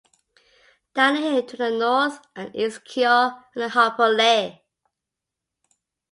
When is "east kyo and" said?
2.55-3.71